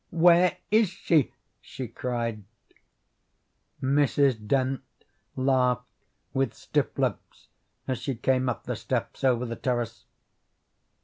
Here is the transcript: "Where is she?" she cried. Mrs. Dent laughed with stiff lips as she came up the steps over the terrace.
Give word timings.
"Where 0.09 0.57
is 0.71 0.89
she?" 0.89 1.31
she 1.61 1.87
cried. 1.87 2.43
Mrs. 3.83 4.47
Dent 4.47 4.81
laughed 5.35 5.85
with 6.33 6.55
stiff 6.55 6.97
lips 6.97 7.49
as 7.87 7.99
she 7.99 8.15
came 8.15 8.49
up 8.49 8.63
the 8.63 8.75
steps 8.75 9.23
over 9.23 9.45
the 9.45 9.55
terrace. 9.55 10.05